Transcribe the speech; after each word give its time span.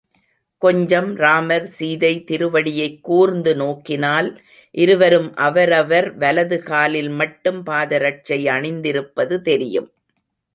கொஞ்சம் 0.61 1.15
ராமர் 1.15 1.67
சீதை 1.67 2.23
திருவடியைக் 2.27 3.01
கூர்ந்து 3.01 3.55
நோக்கினால், 3.55 4.29
இருவரும் 4.71 5.35
அவரவர் 5.35 6.17
வலது 6.17 6.63
காலில் 6.63 7.09
மட்டும் 7.09 7.65
பாதரட்சை 7.65 8.39
அணிந்திருப்பது 8.49 9.41
தெரியும். 9.41 9.91